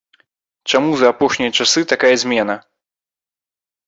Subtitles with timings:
[0.69, 2.55] Чаму за апошнія часы такая змена?